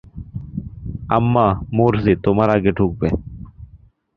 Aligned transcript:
আম্মা, 1.09 1.47
মার্জি, 1.77 2.13
তোমরা 2.25 2.51
আগে 2.57 2.71
ঢুকবে। 2.71 3.07